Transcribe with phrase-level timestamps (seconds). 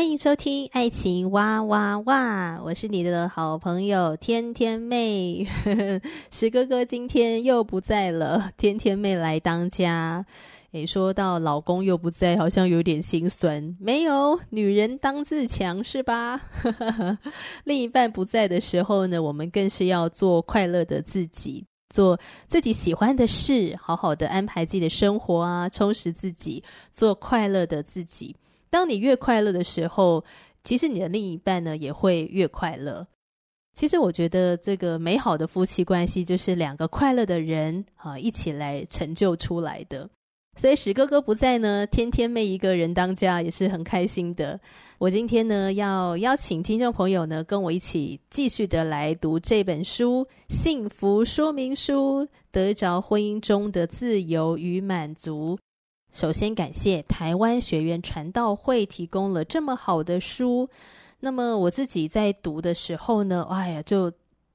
[0.00, 5.46] 欢迎收听《爱情哇哇哇》，我是你的好朋友天天妹。
[6.32, 10.24] 石哥哥今天又不在了，天天妹来当家。
[10.72, 13.76] 诶，说到老公又不在，好像有点心酸。
[13.78, 16.40] 没有，女人当自强是吧？
[17.64, 28.34] 另一半不在的时候呢，我们更是要做快乐的自己，做自己喜欢的事，好好的安排自己的生活啊，充实自己，做快乐的自己。
[28.70, 30.24] 当你越快乐的时候，
[30.62, 33.06] 其实你的另一半呢也会越快乐。
[33.74, 40.08] 其实我觉得这个美好的夫妻关系就是两个快乐的人啊一起来成就出来的。
[40.58, 44.60] 所以史哥哥不在呢，天天妹一个人当家也是很开心的。
[44.98, 55.56] 我今天呢要邀请听众朋友呢跟我一起继续的来读这本书《幸福说明书》，得着婚姻中的自由与满足。
[56.12, 60.68] 首先感谢台湾学院传道会提供了这么好的书。
[61.20, 64.10] 那么我自己在读的时候呢，哎呀，就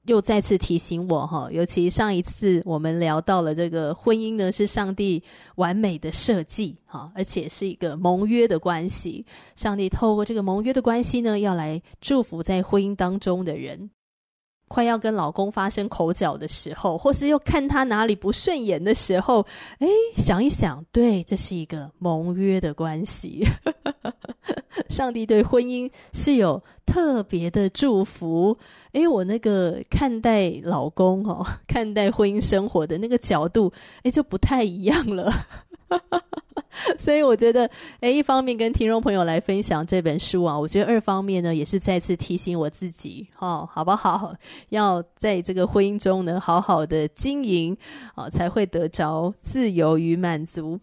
[0.06, 5.22] 又再次提醒我哈，尤其上一次我们聊到了这个婚姻呢，是上帝
[5.56, 9.24] 完美的设计哈，而且是一个盟约的关系。
[9.54, 13.90] 上帝透过这个盟约的关系呢，要来祝福在婚姻当中的人。
[14.68, 19.46] 快要跟老公发生口角的时候，或是又看他哪里不顺眼的时候，
[19.78, 19.86] 哎，
[20.16, 23.46] 想一想，对，这是一个盟约的关系。
[24.88, 28.56] 上帝对婚姻是有特别的祝福。
[28.92, 33.72] 哎，我那个看待老公哦， 看待婚姻生活的那个角度，
[34.02, 35.32] 哎，就不太一样了。
[36.98, 37.70] 所以我觉得，
[38.00, 44.34] 诶，一方面跟听众朋友来分享这本书啊，我觉得二方面呢，也是再次提醒我自己，哦，好不好？
[44.70, 47.76] 要在这个婚姻中能，好好的经营，
[48.14, 50.78] 啊，才会得着自由与满足。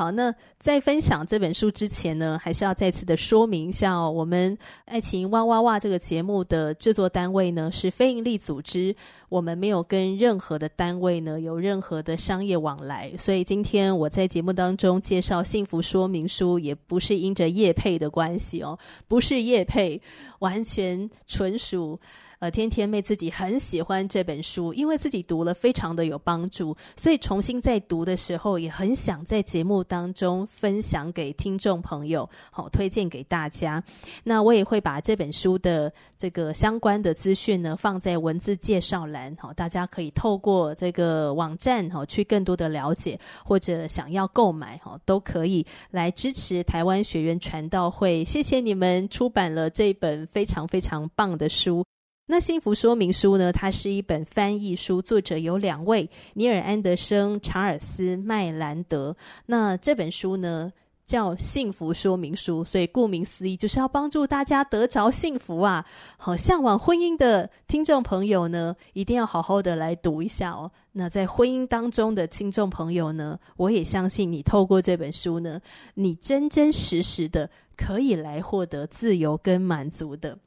[0.00, 4.56] 好，那在分享这本书之前呢，还是要再次的说明一下哦，我们
[4.86, 8.96] 爱情哇哇哇这个节目的制作单位呢，是非营利组织，
[9.28, 20.00] 我们没有跟任何的单位呢有任何的商业往来，所以今天我在节目当中介绍幸福说明书，也不是因着业配的关系哦，不是业配，
[20.38, 21.98] 完全纯属。
[22.40, 33.84] 呃，天天妹自己很喜欢这本书，因为自己读了非常的有帮助，所以重新在读的时候也很想在节目当中分享给听众朋友，好，推荐给大家。
[34.24, 48.24] 那我也会把这本书的这个相关的资讯呢放在文字介绍栏，好，大家可以透过这个网站好去更多的了解，或者想要购买哈都可以来支持台湾学员传道会。
[48.24, 51.84] 谢谢你们出版了这本非常非常棒的书。
[52.30, 53.52] 那幸福说明书呢？
[53.52, 59.16] 它是一本翻译书，作者有两位：尼尔·安德生、查尔斯·麦兰德。
[59.46, 60.72] 那这本书呢，
[61.04, 65.84] 叫幸福说明书，所以顾名思义，就是要帮助大家得着幸福啊！
[66.18, 70.70] 好，向往婚姻的听众朋友呢，一定要好好的来读一下哦。
[70.92, 75.60] 那在婚姻当中的听众朋友呢，我也相信你透过这本书呢，
[75.94, 80.38] 你真真实实的可以来获得自由跟满足的。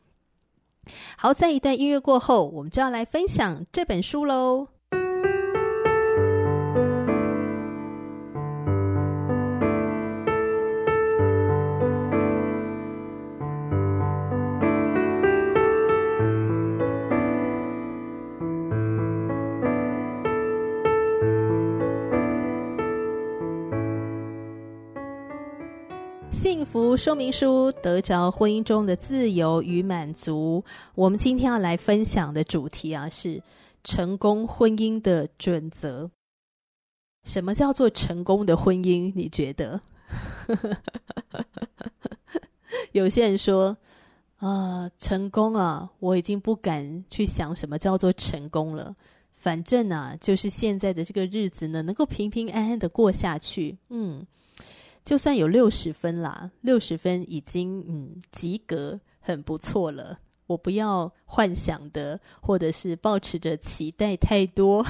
[1.17, 4.72] 好，在一段音乐过后，我们就要来分享这本书喽。
[26.95, 30.63] 说明书，得着婚姻中的自由与满足。
[30.95, 33.41] 我们今天要来分享的主题啊，是
[33.83, 36.09] 成功婚姻的准则。
[37.23, 39.11] 什么叫做成功的婚姻？
[39.15, 39.81] 你觉得？
[42.91, 43.75] 有些人说
[44.37, 48.95] 啊，成功啊，我已经不敢去想什么叫做成功了。
[49.35, 53.77] 反正啊，就是现在的这个日子呢，能够平平安安的过下去。
[53.89, 54.25] 嗯。
[55.03, 60.19] 就算有六十分啦，六十分已经嗯及格，很不错了。
[60.47, 64.85] 我不要幻想的，或者是抱持着期待太多，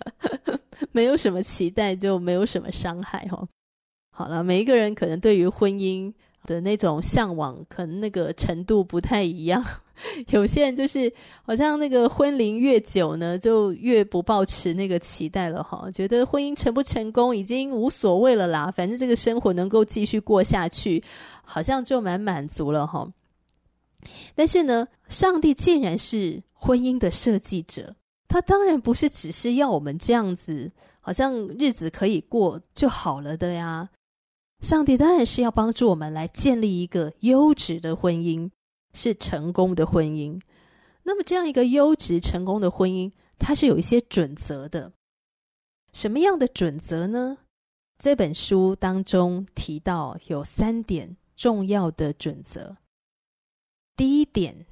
[0.92, 3.48] 没有什么期待就没有什么伤害哦。
[4.10, 6.12] 好了，每一个人可能对于婚姻
[6.48, 9.62] 的那种向往，可能那个程度不太一样。
[10.30, 11.12] 有些人就是
[11.42, 21.02] 好像那个婚龄越久呢，就越不抱持那个期待了哈，觉得婚姻成不成功已经无所谓了啦，反正这个生活能够继续过下去，
[21.42, 23.06] 好像就蛮满足了哈。
[24.34, 27.94] 但是呢，上帝既然是婚姻的设计者，
[28.28, 33.88] 他当然不是只是要我们这样子，好像日子可以过就好了的呀。
[34.60, 38.50] 上帝当然是要帮助我们来建立一个优质的婚姻。
[38.94, 40.40] 是成功的婚姻，
[41.02, 44.92] 那么这样一个优质成功的婚姻，它是有一些准则的。
[45.92, 47.36] 什么样的准则呢？
[47.98, 52.78] 这本书当中提到有三点重要的准则。
[53.94, 54.66] 第一点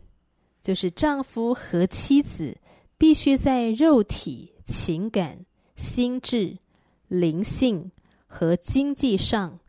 [0.63, 2.59] 就是丈夫和妻子
[2.97, 5.45] 必须在肉体、情感、
[5.77, 6.59] 心智、
[7.07, 7.93] 灵性
[8.27, 9.61] 和经济上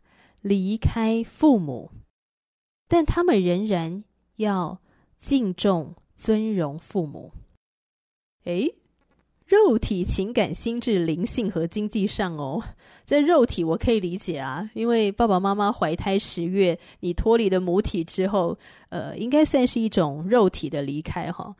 [0.48, 1.90] 离开父母，
[2.88, 4.04] 但他们仍然。
[4.38, 4.80] 要
[5.16, 7.32] 敬重、尊荣父母。
[8.44, 8.72] 诶，
[9.46, 12.62] 肉体、情感、心智、灵性和经济上哦，
[13.04, 18.56] 这肉体我可以理解啊，因为爸爸妈妈怀胎十月，你脱离了母体之后，
[18.90, 21.56] 呃，应该算是一种肉体的离开哈。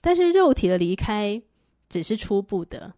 [0.00, 1.40] 但是肉体的离开
[1.88, 2.94] 只是初步的，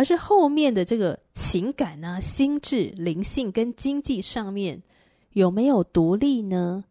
[0.00, 4.82] 而是后面的这个情感啊、心智、灵性跟经济上面
[5.32, 6.84] 有没有独立呢？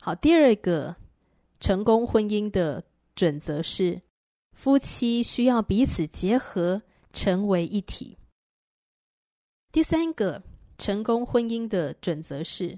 [0.00, 0.96] 好，第二个
[1.60, 2.82] 成功婚姻的
[3.14, 4.02] 准则是，
[4.50, 6.82] 夫妻需要彼此结合，
[7.12, 8.18] 成为一体。
[9.70, 10.42] 第三个
[10.76, 12.76] 成功婚姻的准则是，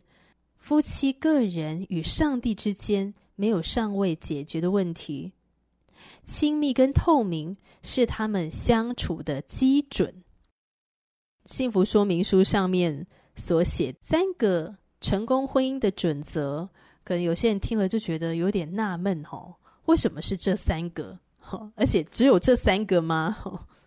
[0.59, 5.33] 夫妻个人与上帝之间没有尚未解决的问题，
[6.27, 10.23] 亲密跟透明是他们相处的基准。
[11.47, 13.07] 幸福说明书上面
[13.37, 16.69] 所写三个成功婚姻的准则。
[17.05, 21.21] 可能有些人听了就觉得有点纳闷哦，为什么是这三个？
[21.77, 23.37] 而且只有这三个吗？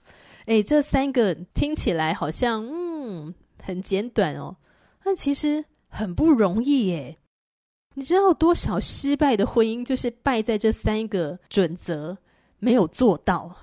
[0.48, 4.56] 诶，这三个听起来好像嗯很简短哦，
[5.04, 7.18] 但其实很不容易耶。
[7.96, 12.18] 你知道多少失败的婚姻就是败在这三个准则
[12.60, 13.56] 没有做到，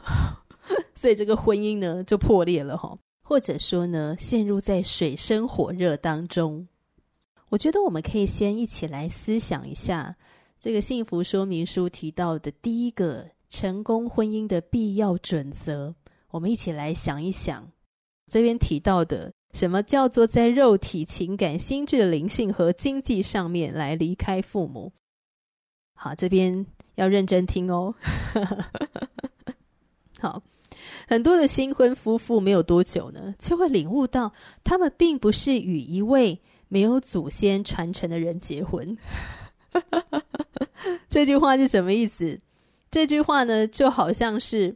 [0.94, 6.66] 所以这个婚姻呢就破裂了哈，或者说呢陷入在水深火热当中。
[7.50, 10.16] 我觉得我们可以先一起来思想一下
[10.58, 15.94] 这个幸福说明书提到的第一个成功婚姻的必要准则。
[16.30, 17.70] 我们一起来想一想，
[18.26, 24.92] 这边提到的什么叫做在肉体、情感、心智、灵性和经济上面来离开父母？
[25.94, 26.66] 好，这边
[26.96, 27.94] 要认真听哦。
[30.20, 30.42] 好，
[31.08, 34.32] 很多的新婚夫妇没有多久呢，就会领悟到
[34.62, 36.42] 他们并不是与一位。
[36.68, 38.98] 没有祖先传承的人结婚，
[41.08, 42.40] 这句话是什么意思？
[42.90, 44.74] 这句话呢，就好像是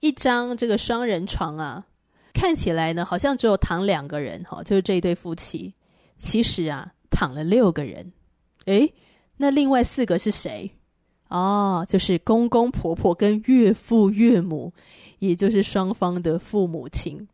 [0.00, 1.86] 一张这个双人床啊，
[2.32, 5.72] 看起来呢，好像只有躺两个人哈，就是这一对夫妻，
[6.16, 8.12] 其实啊，躺了六个人。
[8.64, 8.92] 诶，
[9.36, 10.72] 那另外四个是谁？
[11.34, 14.72] 哦，就是公公婆婆跟岳父岳母，
[15.18, 17.26] 也就是双方的父母亲。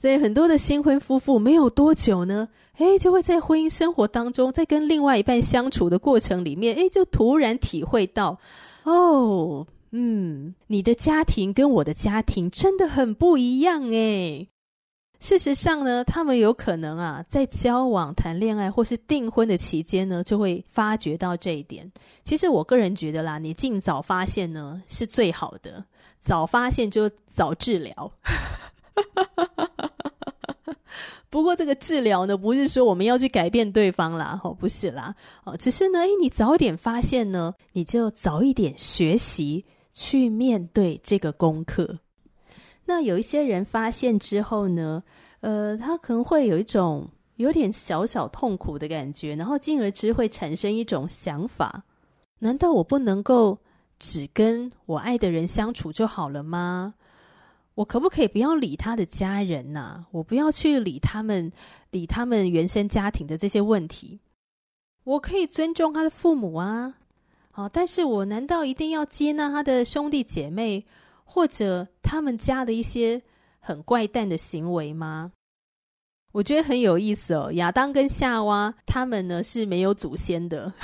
[0.00, 8.40] 所以很多的新婚夫妇没有多久呢，诶，就会在婚姻生活当中，在跟另外一半相处的过程里面，诶，就突然体会到，
[8.82, 14.48] 哦，嗯，你的家庭跟我的家庭真的很不一样诶。
[15.22, 21.88] 事实上呢，他们有可能啊，在交往、谈恋爱或是订婚的期间呢，就会发觉到这一点。
[22.24, 25.84] 其实我个人觉得啦，你尽早发现呢是最好的，
[26.18, 28.12] 早发现就早治疗。
[31.30, 35.14] 不过这个治疗呢，不是说我们要去改变对方啦，哦，不是啦，
[35.44, 42.00] 哦，只是呢，诶，你早点发现呢，你就早一点学习去面对这个功课。
[42.92, 45.02] 那有一些人发现之后呢，
[45.40, 51.84] 呃，他可能会有一种有点小小痛苦的感觉，然后进而之会产生一种想法：
[52.40, 53.60] 难道我不能够
[53.98, 56.92] 只跟我爱的人相处就好了吗？
[57.76, 60.04] 我可不可以不要理他的家人呐？
[60.10, 61.50] 我不要去理他们，
[61.92, 64.20] 理他们原生家庭的这些问题。
[65.04, 66.96] 我可以尊重他的父母啊，
[67.52, 70.84] 好，但是我难道一定要接纳他的兄弟姐妹
[71.34, 73.22] 或者他们家的一些
[73.58, 75.32] 很怪诞的行为吗？
[76.32, 77.50] 我觉得很有意思哦。
[77.52, 80.74] 亚当跟夏娃他们呢是没有祖先的，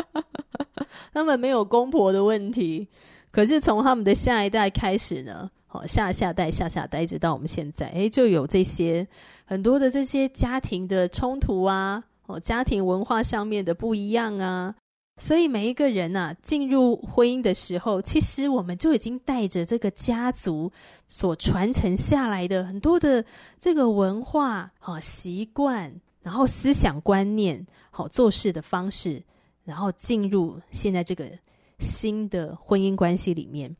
[1.12, 2.88] 他们没有公婆的问题，
[3.30, 9.06] 可是从他们的下一代开始呢，好，下下代、下下代，一直到我们现在，诶，就有这些
[9.44, 14.74] 很多的这些家庭的冲突啊，哦，家庭文化上面的不一样啊。
[15.20, 20.72] 所以每一个人呐、啊，进入婚姻的时候，其实我们就已经带着这个家族
[21.06, 23.22] 所传承下来的很多的
[23.58, 29.22] 这个文化、好习惯，然后思想观念、好做事的方式，
[29.62, 31.30] 然后进入现在这个
[31.78, 33.76] 新的婚姻关系里面。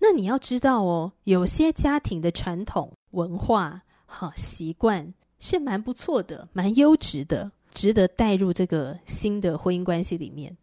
[0.00, 7.52] 那你要知道哦，有些家庭的传统文化、好习惯是蛮不错的，蛮优质的。
[7.76, 10.56] 值得带入这个新的婚姻关系里面，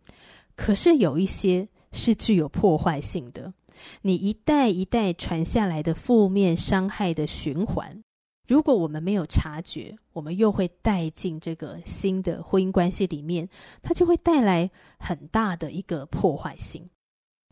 [0.56, 3.54] 可是有一些是具有破坏性的。
[4.02, 8.04] 你一代一代传下来的负面伤害的循环，
[8.48, 13.48] 如果我们没有察觉，我们又会带进这个新的婚姻关系里面，
[13.84, 16.90] 它就会带来很大的一个破坏性。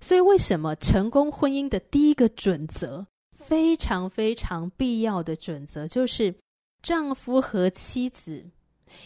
[0.01, 3.06] 所以，为什么成功婚姻的第一个准则，
[3.38, 6.34] 非常非常必要的准则，就是
[6.82, 8.50] 丈夫和妻子。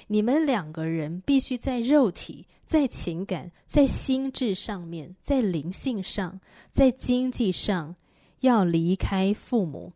[0.07, 6.39] 你们两个人必须在肉体、在情感、在心智上面、在灵性上、
[6.71, 7.95] 在经济上，
[8.41, 9.93] 要离开父母。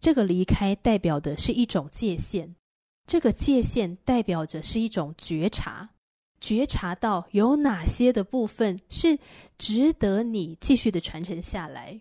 [0.00, 2.54] 这个离开代表的是一种界限，
[3.06, 5.90] 这个界限代表着是一种觉察，
[6.40, 9.18] 觉察到有哪些的部分是
[9.58, 12.00] 值得你继续的传承下来。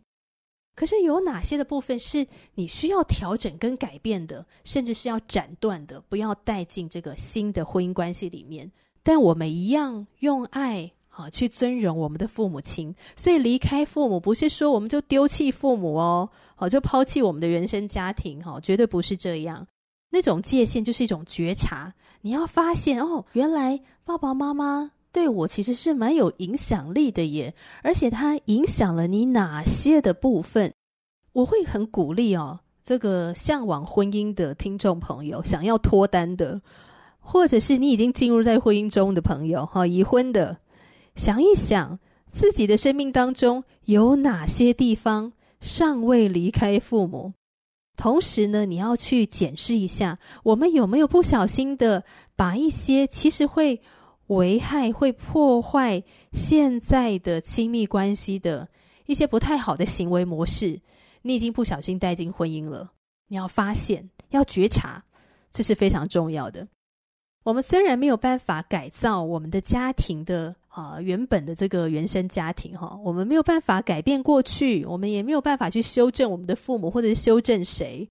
[0.80, 8.72] 可是有哪些的部分是你需要调整跟改变的，甚至是要斩断的，不要带进这个新的婚姻关系里面？
[9.04, 19.68] 但我们一样用爱好去尊荣我们的父母亲，所以离开父母不是说我们就丢弃父母哦，好就抛弃我们的原生家庭哈，绝对不是这样。
[20.12, 24.92] 那种界限就是一种觉察，你要发现哦，原来爸爸妈妈。
[25.12, 30.72] 对我其实是蛮有影响力的耶，而且它影响了你哪些的部分？
[31.34, 36.62] 我会很鼓励哦，这个向往婚姻的听众朋友，想要脱单的，
[37.20, 40.58] 或者是你已经进入在婚姻中的朋友，哈，已婚的，
[41.16, 41.98] 想一想
[42.32, 47.34] 自己的生命当中有哪些地方尚未离开父母，
[47.98, 52.04] 同时呢，你要去检视一下，我们有没有不小心的
[52.36, 53.82] 把一些其实会。
[54.30, 58.70] 危害会破坏现在的亲密关系的
[59.08, 60.80] 一些不太好的行为模式，
[61.24, 62.92] 你已经不小心带进婚姻了。
[63.28, 65.04] 你要发现，要觉察，
[65.50, 66.68] 这是非常重要的。
[67.44, 78.08] 我们虽然没有办法改造我们的家庭的啊原本的这个原生家庭哈，我们没有办法改变过去，我们也没有办法去修正我们的父母或者是修正谁。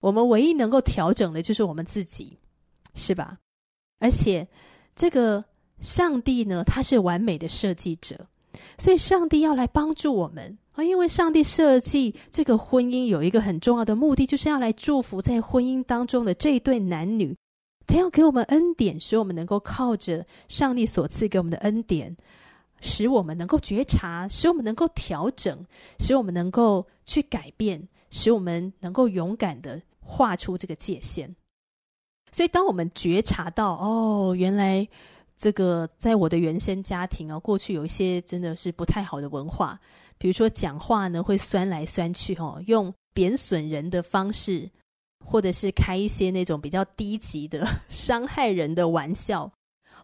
[0.00, 2.36] 我们唯一能够调整的就是我们自己，
[2.94, 3.38] 是吧？
[3.98, 4.46] 而且
[4.94, 5.42] 这个。
[5.80, 8.26] 上帝呢，他是完美的设计者，
[8.78, 10.82] 所以上帝要来帮助我们啊！
[10.82, 17.36] 因为上帝设计这个婚姻有一个很重要的目的，就是要来祝福在婚姻当中的这一对男女，
[17.86, 22.16] 他要给我们恩典，使我们能够靠着上帝所赐给我们的恩典，
[22.80, 25.64] 使我们能够觉察，使我们能够调整，
[25.98, 31.34] 使我们能够去改变，使我们能够勇敢地画出这个界限。
[32.32, 34.88] 所以，当我们觉察到哦，原来。
[35.36, 39.78] 这个在我的原生家庭啊，过去有一些真的是不太好的文化，
[40.16, 44.70] 比如说讲话呢会酸来酸去，哦，用贬损人的方式，
[45.24, 49.50] 或者是开一些那种比较低级的 伤害人的玩笑，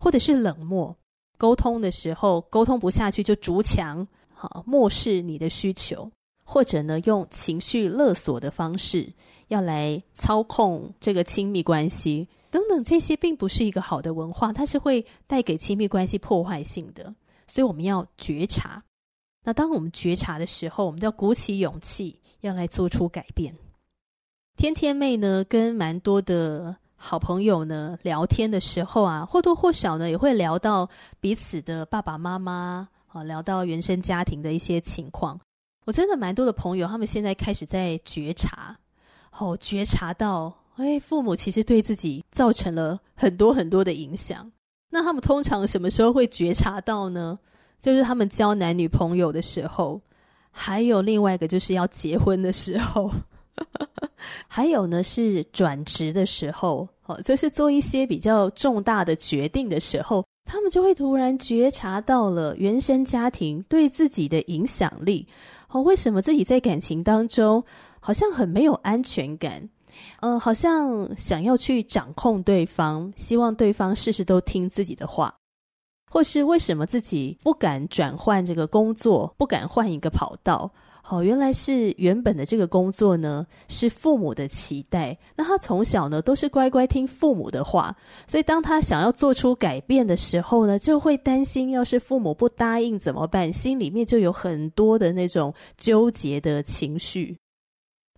[0.01, 0.95] 或者是冷漠，
[1.39, 6.11] 沟通的时候沟通不下去就筑墙，好，漠视你的需求，
[6.45, 9.13] 或者呢用情绪勒索的方式
[9.49, 12.29] 要来操控这个亲密关系。
[12.51, 17.15] 等等，这些并不是一个好的文化，它是会带给亲密关系破坏性的，
[17.47, 18.83] 所以我们要觉察。
[19.45, 23.55] 那当我们觉察的时候，我们就要鼓起勇气，要来做出改变。
[24.57, 30.91] 天天妹呢，跟蛮多的好朋友呢聊天的时候啊，或多或少呢也会聊到
[31.21, 35.41] 彼此的爸爸妈妈啊，聊到原生家庭的一些情况。
[35.87, 38.77] 我真的蛮多的朋友，他们现在开始在觉察，
[39.39, 40.60] 哦，觉察到。
[40.81, 44.51] 哎，父母其实对自己造成了很多很多的影响。
[44.91, 47.39] 那他们通常什么时候会觉察到呢？
[47.79, 50.01] 就是他们交男女朋友的时候，
[50.51, 53.11] 还有另外一个就是要结婚的时候，
[54.49, 65.27] 还有呢是转职的时候，哦，就是做一些比较重大的决定的时候，他们就会突然觉察到了原生家庭对自己的影响力。
[65.69, 67.65] 哦，为什么自己在感情当中
[68.01, 69.69] 好像很没有安全感？
[70.21, 75.35] 嗯、呃，好像想要去掌控对方，希望对方事事都听自己的话，
[76.11, 80.71] 或是为什么自己不敢转换这个工作，不敢换一个跑道？
[81.03, 85.17] 好，原来是原本的这个工作呢，是父母的期待。
[85.35, 87.97] 那他从小呢，都是乖乖听父母的话，
[88.29, 93.51] 所以当他想要做出改变的时候呢，就会担心，要是父母不答应怎么办？
[93.51, 97.39] 心里面就有很多的那种纠结的情绪。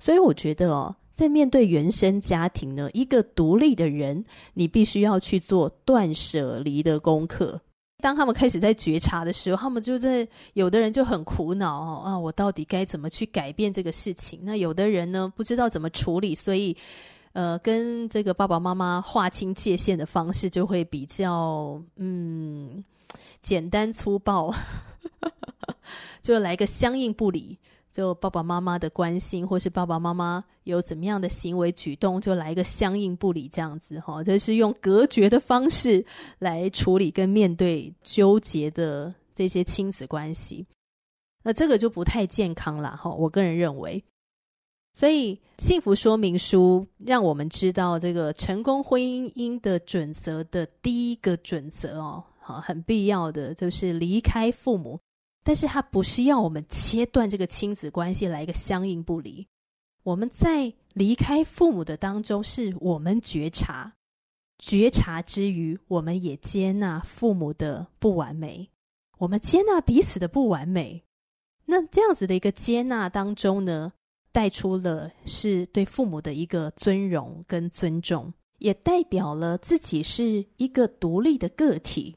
[0.00, 7.60] 所以我觉得哦，在面对原生家庭呢，一个独立的人，你必须要去做断舍离的功课。
[7.98, 14.40] 当他们开始在觉察的时候，他们就在有的人就很苦恼啊，我到底该怎么去改变这个事情？
[14.42, 16.76] 那有的人呢，不知道怎么处理，所以
[17.32, 22.82] 呃，跟这个爸爸妈妈划清界限的方式就会比较嗯
[23.40, 24.52] 简单粗暴，
[26.20, 27.56] 就来个相应不理。
[27.92, 36.02] 就爸爸妈妈的关心，或是爸爸妈妈有怎么样的行为举动，就来一个相应不理这样子哈，就是用隔绝的方式
[36.38, 40.66] 来处理跟面对纠结的这些亲子关系，
[41.44, 43.10] 那这个就不太健康了哈。
[43.10, 44.02] 我个人认为，
[44.94, 54.98] 所以幸福说明书让我们知道这个成功婚姻的准则的第一个准则哦，好，很必要的就是离开父母。
[55.44, 59.46] 但是他不是要我们切断这个亲子关系来一个相应不离。
[60.04, 63.92] 我们在离开父母的当中，是我们觉察，
[64.58, 68.68] 觉察之余，我们也接纳父母的不完美，
[69.18, 71.04] 我们接纳彼此的不完美。
[71.66, 73.92] 那这样子的一个接纳当中呢，
[74.32, 82.16] 带出了是对父母的一个尊荣跟尊重，也代表了自己是一个独立的个体。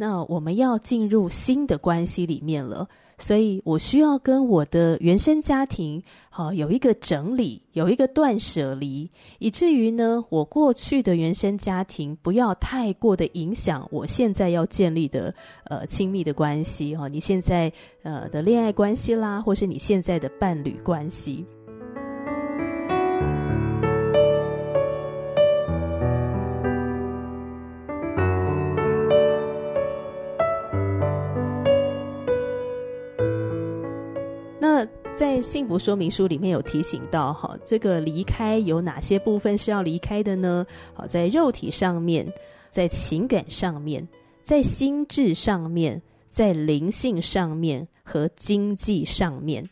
[0.00, 2.88] 那我们要进入新的关系里面了，
[3.18, 6.00] 所以我需要跟我的原生家庭
[6.30, 17.72] 好有一个整理，有一个断舍离，以至于呢，我过去的原生家庭不要太过的影响我现在要建立的呃亲密的关系哈，你现在
[18.04, 21.44] 呃的恋爱关系啦，或是你现在的伴侣关系。
[35.18, 40.64] 在幸福说明书里面有提醒到，哈，这个离开有哪些部分是要离开的呢？
[40.94, 42.32] 好，在肉体上面，
[42.70, 44.06] 在情感上面，
[44.40, 46.00] 在心智上面，
[46.30, 49.68] 在灵性上面和经济上面。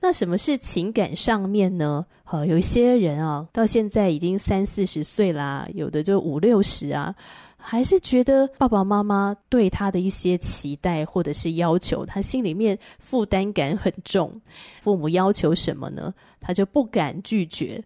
[0.00, 2.06] 那什么是情感上面呢？
[2.22, 7.14] 好，有一些人啊，到现在已经三四十岁啦，有的就五六十啊。
[7.60, 14.40] 还是觉得爸爸妈妈对他的一些期待或者是要求，他心里面负担感很重。
[14.80, 16.14] 父母要求什么呢？
[16.40, 17.82] 他就不敢拒绝，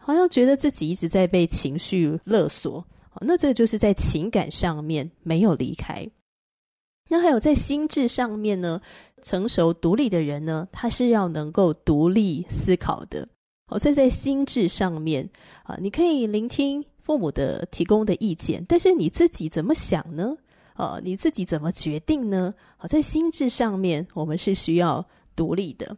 [0.00, 2.82] 好像觉得自己一直在被情绪勒索。
[3.20, 6.06] 那这就是在情感上面没有离开。
[7.08, 8.80] 那还有在心智上面呢？
[9.22, 13.28] 成熟独立的人呢，他是要能够独立思考的。
[13.66, 15.28] 好，在在心智上面
[15.64, 16.84] 啊，你可以聆听。
[17.02, 20.36] 父母的提供的意见，但是你自己怎么想呢？
[20.74, 22.52] 啊，你自己怎么决定呢？
[22.76, 25.96] 好，在心智上面，我们是需要独立的。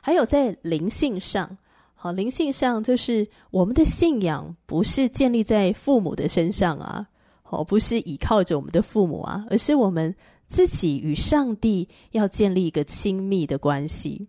[0.00, 1.58] 还有在灵性上，
[1.94, 7.06] 好，灵性上就是我们的信仰不是建立在父母的身上啊，
[7.42, 10.16] 好，不是依靠着我们的父母啊，而是我们
[10.48, 14.28] 自己与上帝要建立一个亲密的关系。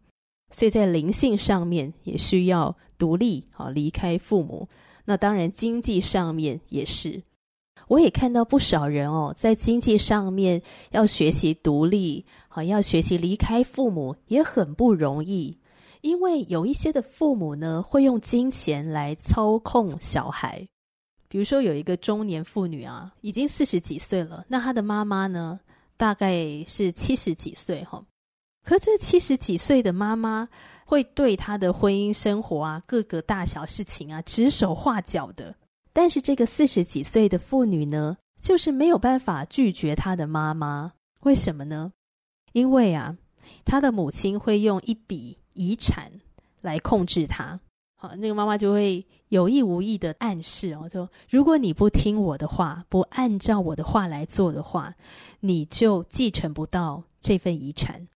[0.52, 4.68] 所以在灵性上面也需要独立，好，离开父母。
[5.06, 7.24] 那当然，经济上面也是，
[7.88, 15.58] 我也看到不少人哦，在经济上面要学习独立，好，要学习离开父母也很不容易，
[16.02, 20.68] 因为有一些的父母呢，会用金钱来操控小孩。
[21.28, 25.60] 比如说，有一个中年妇女啊，已经四十几岁了，那她的妈妈呢，
[26.00, 28.02] 大概是七十几岁哈。
[28.64, 30.48] 可这七十几岁的妈妈
[30.86, 35.56] 会对她的婚姻生活啊，各个大小事情啊指手画脚的。
[35.92, 40.94] 但是这个四十几岁的妇女呢，就是没有办法拒绝她的妈妈。
[41.24, 41.92] 为什么呢？
[42.54, 43.18] 因为啊，
[43.66, 46.22] 她的母亲会用一笔遗产
[46.62, 47.60] 来控制她。
[48.02, 54.96] 好，那个妈妈就会有意无意的暗示哦，就如果你不听我的话，不按照我的话来做的话，
[55.42, 58.08] 你就继承不到这份遗产。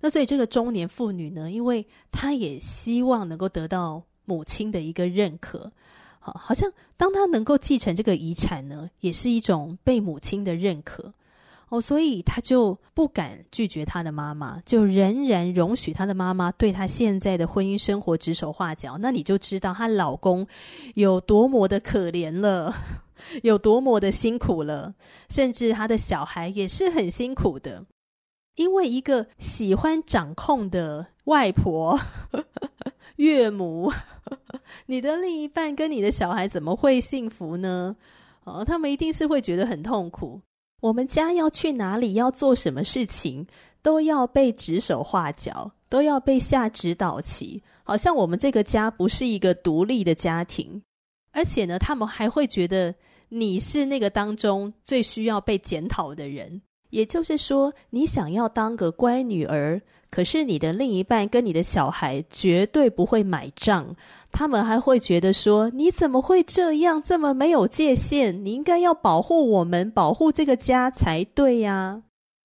[0.00, 5.72] 那所以这个中年妇女呢，因为她也希望能够得到母亲的一个认可，
[6.20, 11.12] 好，好像当她能够继承这个遗产呢，也是一种被母亲的认可
[11.70, 18.98] 哦，所以她就不敢拒绝她的妈妈，就仍然容许她的妈妈对她现在的婚姻生活指手画脚。
[19.00, 20.46] 那你就知道她老公
[20.94, 22.74] 有多么的可怜了。
[23.42, 24.94] 有多么的辛苦了，
[25.28, 27.84] 甚至他的小孩也是很辛苦的。
[28.56, 32.00] 因为一个喜欢掌控的外婆、
[33.16, 33.92] 岳母，
[34.86, 37.94] 你的另一半跟你的小孩怎么会幸福呢？
[38.44, 40.40] 哦，他们一定是会觉得很痛苦。
[40.80, 43.46] 我们家要去哪里，要做什么事情，
[43.82, 50.82] 都要被指手画脚，都要被下指导棋，好像我们这个家不是一个独立的家庭。
[51.32, 52.94] 而且呢，他们还会觉得
[53.28, 56.62] 你是那个当中最需要被检讨的人。
[56.90, 63.96] 也就是说，你想要当个乖女儿，可是你的另一半跟你的小孩绝对不会买账。
[64.30, 68.44] 他们还会觉得说：“你怎么会这样，这么没有界限？
[68.44, 72.02] 你应该要保护我们，保护这个家才对呀。”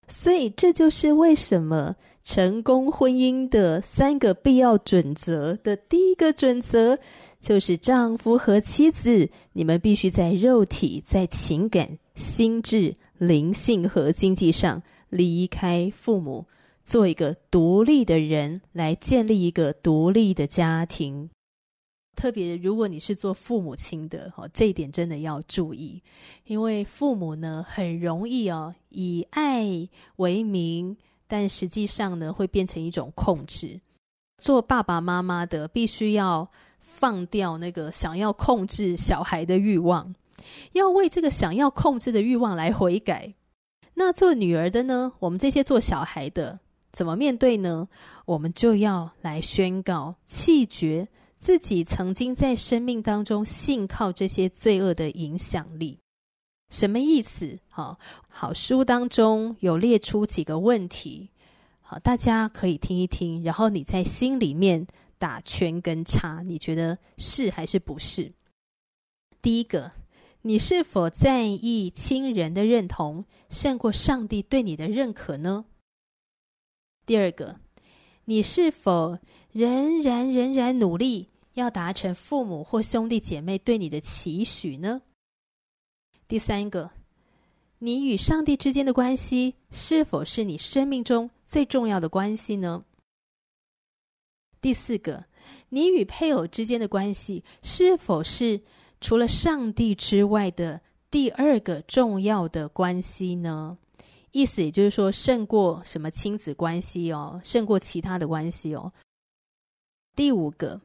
[0.08, 7.00] 所以，这就是为什么成功婚姻的三个必要准则的第一个准则，
[7.42, 12.96] 就是丈夫和妻子，你们必须在肉体、在情感、心智。
[13.18, 16.46] 灵性和经济上离开父母，
[16.84, 21.30] 做一个独立的人，来建立一个独立的家庭。
[22.16, 26.02] 特别如果你是做父母亲的，哦，这一点真的要注意，
[26.46, 30.96] 因为父母呢很容易哦以爱为名，
[31.28, 33.82] 但实际上呢会变成一种控制。
[34.38, 36.50] 做爸爸妈妈的必须要
[36.80, 40.16] 放掉那个想要控制小孩的欲望。
[40.74, 43.34] 要为这个想要控制的欲望来悔改。
[43.96, 45.14] 那做女儿的呢？
[45.20, 46.60] 我们这些做小孩的
[46.92, 47.88] 怎么面对呢？
[48.26, 51.08] 我们就要来宣告弃绝
[51.40, 56.00] 自己曾经在生命当中信靠这些罪恶的影响力。
[56.70, 57.58] 什么意思？
[57.70, 61.30] 好，好，书当中有列出几个问题，
[61.80, 64.86] 好，大家可以听一听，然后你在心里面
[65.18, 68.30] 打圈跟叉，你觉得是还是不是？
[69.42, 69.90] 第一个。
[70.48, 75.66] 你是否在意亲人的认同胜过上帝对你的认可呢？
[77.04, 77.60] 第二个，
[78.26, 79.18] 你是否
[79.52, 85.02] 仍然仍然努力要达成父母或兄弟姐妹对你的期许呢？
[86.28, 86.92] 第三个，
[87.80, 92.86] 你与上帝之间的关系是否是你生命中最重要的关系呢？
[94.62, 95.26] 第四个，
[95.70, 98.62] 你与配偶之间的关系是否是？
[99.00, 100.82] 除了上帝之外的
[101.12, 103.78] 第二个重要的关系呢？
[104.32, 108.92] 意思也就是说，胜过什么亲子关系哦，胜过其他的关系哦。
[110.14, 110.82] 第五个，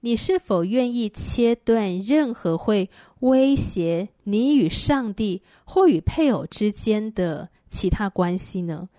[0.00, 8.90] 你是否愿意切断任何会威胁你与上帝或与配偶之间的其他关系呢？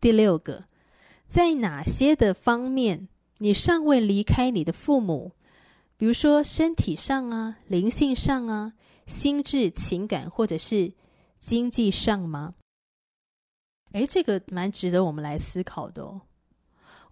[0.00, 0.64] 第六个，
[1.28, 5.32] 在哪些的方面你尚未离开你的父母？
[6.02, 8.72] 比如说身体上啊、灵性上啊、
[9.06, 10.92] 心智、情感或者是
[11.38, 12.54] 经济上吗？
[13.92, 16.22] 诶，这个蛮值得我们来思考的哦。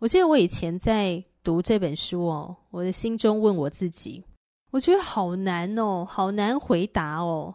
[0.00, 4.24] 我记得我以前在读这本书哦，我的心中问我自己，
[4.72, 7.54] 我觉得好难哦，好难回答哦。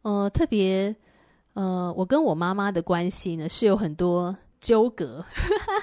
[0.00, 0.96] 呃，特别
[1.52, 4.34] 呃，我跟我妈妈的关系呢是有很多。
[4.62, 5.22] 纠葛，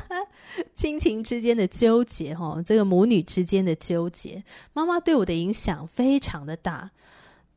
[0.73, 6.89] 亲情之间的纠结，哈，这个母女之间的纠结，妈妈对我的影响非常的大。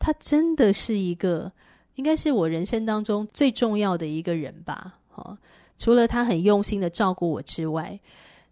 [0.00, 1.52] 她真的是一个，
[1.94, 5.38] 应该是我人生当中最重要的一个人吧，哈。
[5.78, 7.98] 除了她很用心的照顾我之外，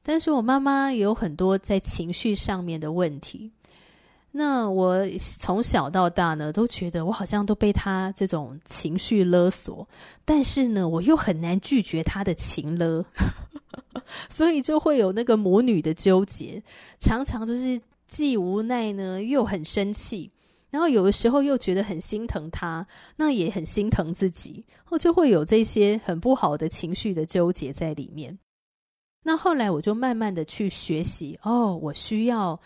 [0.02, 3.50] 但是我妈妈也有很多在情绪上面的问题。
[4.33, 9.88] 那我从小到大呢，都觉得我好像都被他这种情绪勒索，
[10.25, 13.05] 但是呢，我又很难拒绝他的情勒，
[14.31, 16.62] 所以就会有那个母女的纠结，
[17.01, 20.31] 常常就是既无奈呢，又很生气，
[20.71, 28.38] 然后有的时候又觉得很心疼他，那也很心疼自己，后就会有这些很不好的情绪的纠结在里面。
[29.25, 32.61] 那后来我就慢慢的去学习，哦，我需要。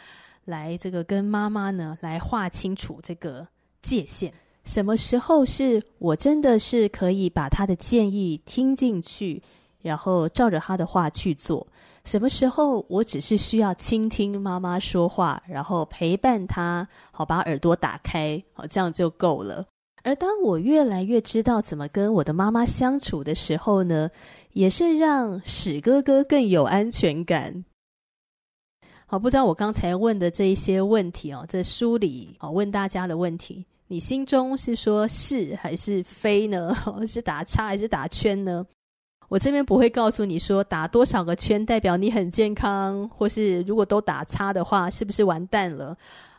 [0.44, 3.46] 来，这个跟妈妈呢，来划清楚这个
[3.82, 4.32] 界限。
[4.64, 9.42] 什么时候是我真的是可以把他的建议听进去，
[9.82, 11.66] 然后照着他的话去做？
[12.04, 19.66] 什么时候我只是需要倾听妈妈说话，然后陪伴他，好把耳朵打开，好这样就够了。
[20.02, 24.10] 而当我越来越知道怎么跟我的妈妈相处的时候呢，
[24.52, 27.64] 也是让史哥哥更有安全感。
[29.14, 36.74] 好，不知道我刚才问的这一些问题哦，这书里哦问大家的问题，你心中是说是还是非呢？
[37.06, 38.66] 是打叉还是打圈呢？
[39.28, 45.96] 我这边不会告诉你说打多少个圈代表你很健康，或是如果都打叉的话，是不是完蛋了？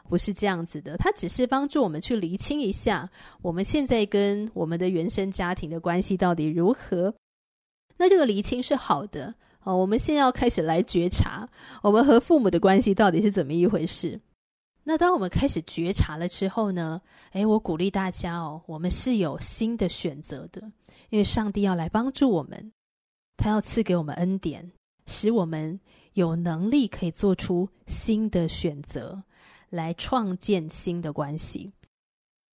[0.10, 3.10] 不是这样子的，它只是帮助我们去厘清一下，
[3.42, 7.14] 我们现在跟我们的原生家庭的关系到底如何。
[7.96, 9.34] 那这个厘清是好的，
[9.66, 11.48] 哦，我们现在要开始来觉察，
[11.82, 14.22] 我们和父母的关系到底是怎么一回事。
[14.84, 17.02] 那当我们开始觉察了之后呢，
[17.32, 20.62] 诶，我鼓励大家哦，我们是有新的选择的，
[21.10, 22.72] 因为上帝要来帮助我们，
[23.36, 24.72] 他要赐给我们恩典，
[25.08, 25.80] 使我们
[26.14, 29.24] 有能力可以做出新的选择，
[29.72, 31.74] 来创建新的关系。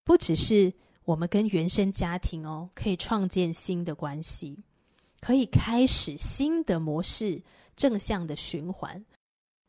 [0.06, 0.72] 不只是
[1.06, 4.64] 我们跟原生家庭哦，可以创建新的关系，
[5.22, 7.42] 可以开始新的模式，
[7.76, 9.06] 正向的循环。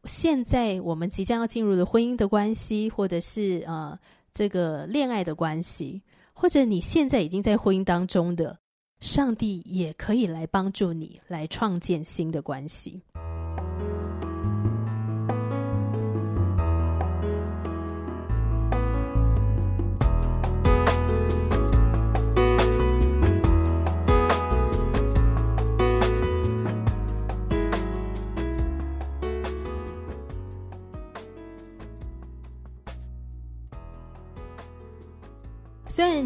[0.05, 3.99] 现在我们即将要进入的婚姻的关系，或者是呃
[4.33, 8.59] 这个恋爱的关系，或者你现在已经在婚姻当中的，
[9.01, 13.03] 上帝也可以来帮助你来创建新的关系。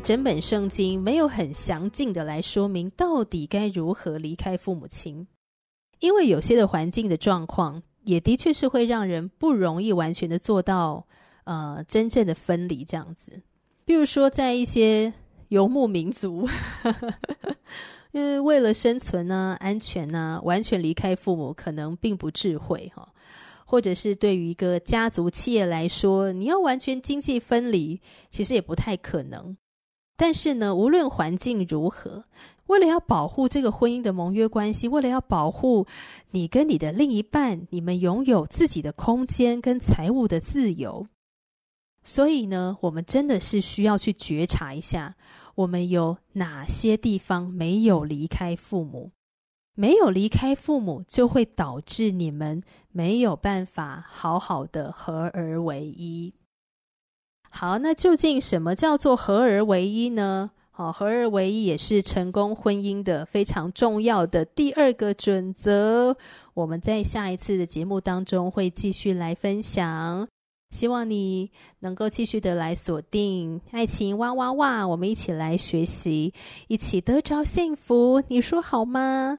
[0.05, 5.27] 整本圣经没有很详尽的来说明到底该如何离开父母亲，
[5.99, 11.07] 因为有些的环境的状况也的确是会让人不容易完全的做到
[11.45, 13.41] 呃真正的分离这样子。
[13.87, 15.11] 比如说在一些
[15.49, 16.47] 游牧民族，
[18.13, 23.09] 因 为为了生存呢、安全呢，完全离开父母可能并不智慧哈。
[23.65, 27.99] 或者是对于一个家族企业来说，你要完全经济分离，
[28.31, 29.57] 其实也不太可能。
[30.17, 32.25] 但是呢，无论环境如何，
[32.67, 35.87] 为了要保护这个婚姻的盟约关系，为了要保护
[36.31, 41.07] 你跟你的另一半，你们拥有自己的空间跟财务的自由，
[42.03, 45.17] 所以呢，我们真的是需要去觉察一下，
[45.57, 49.11] 我们有哪些地方没有离开父母。
[49.77, 56.33] 没有离开父母，就会导致你们没有办法好好的合而为一。
[57.57, 60.51] 好，那究竟什么叫做合而为一呢？
[60.73, 66.17] 好，合而为一也是成功婚姻的非常重要的第二个准则。
[66.53, 70.27] 我们在下一次的节目当中会继续来分享，
[70.71, 76.35] 希望你能够继续的来锁定爱情哇哇哇，我们一起来学习，
[76.67, 79.39] 一起得着幸福，你说好吗？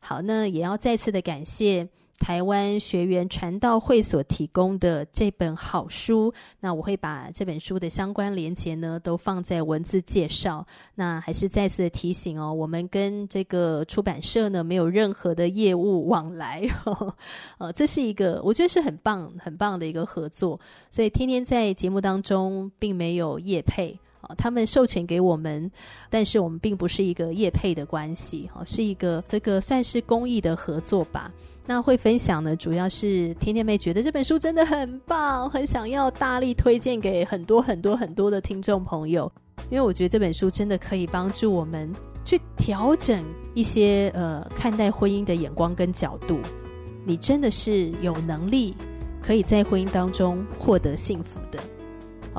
[0.00, 6.32] 好，那也要再次的感谢台湾学员传道会所提供的这本好书。
[6.60, 10.64] 那我会把这本书的相关连结呢，都放在文字介绍。
[10.94, 16.68] 那还是再次提醒哦，我们跟这个出版社呢，没有任何的业务往来。
[16.84, 17.16] 呵呵，
[17.58, 20.60] 呃，这是一个我觉得是很棒、很棒的一个合作。
[20.90, 23.98] 所以天天在节目当中并没有业配。
[24.36, 25.68] 他们授权给我们，
[26.10, 31.32] 但是我们并不是一个业配的关系，哈，是一个这个算是公益的合作吧。
[31.66, 39.30] 那会分享呢，主要是天天妹觉得这本书真的很棒，很想要大力推荐给很多很多很多的听众朋友，
[39.70, 41.92] 因为我觉得这本书真的可以帮助我们
[42.24, 46.40] 去调整一些呃看待婚姻的眼光跟角度。
[47.04, 48.74] 你真的是有能力
[49.22, 51.58] 可以在婚姻当中获得幸福的。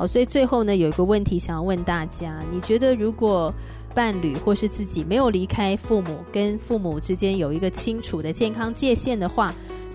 [0.06, 3.52] 所以最后呢，有一个问题想要问大家：你觉得如果
[3.94, 9.54] 伴侣或是自己没有离开父母，跟父母之间有一个清楚的健康界限的话，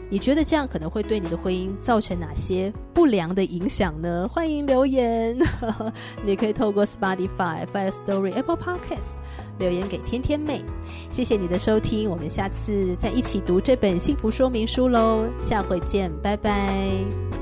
[0.10, 4.26] 你觉得这样可能会对你的婚姻造成哪些不良的影响呢？
[4.32, 5.38] 欢迎留言，
[6.24, 9.15] 你可以透过 Spotify、Fire Story、Apple Podcasts
[9.60, 10.63] 留言给天天妹。
[11.10, 17.37] 谢谢你的收听，我们下次再一起读这本幸福说明书喽，下回见，拜拜。